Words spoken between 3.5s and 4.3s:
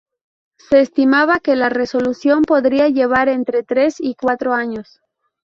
tres y